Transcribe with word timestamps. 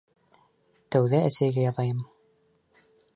Тәүҙә 0.95 1.19
әсәйгә 1.27 1.65
яҙайым. 1.67 2.03